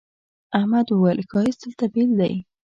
احمد 0.57 0.87
وويل: 0.89 1.19
ښایست 1.31 1.59
دلته 1.65 1.85
بېل 1.93 2.09
دی. 2.19 2.33